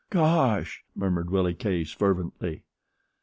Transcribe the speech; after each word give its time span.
"Gosh!" 0.09 0.83
murmured 0.95 1.29
Willie 1.29 1.53
Case, 1.53 1.91
fervently. 1.91 2.63